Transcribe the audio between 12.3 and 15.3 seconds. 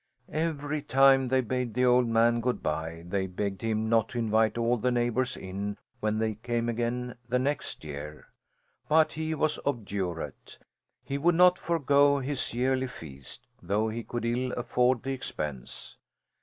yearly feast, though he could ill afford the